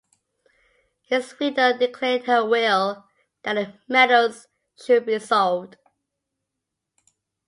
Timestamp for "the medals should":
3.53-5.05